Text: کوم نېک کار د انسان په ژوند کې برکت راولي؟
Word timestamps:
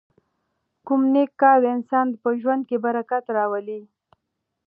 کوم 0.85 1.01
نېک 1.13 1.31
کار 1.41 1.57
د 1.61 1.65
انسان 1.75 2.07
په 2.21 2.29
ژوند 2.41 2.61
کې 2.69 2.77
برکت 2.85 3.25
راولي؟ 3.37 3.79